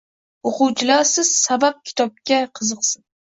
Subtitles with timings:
[0.51, 3.05] O‘quvchilar siz sabab kitobga qiziqsin.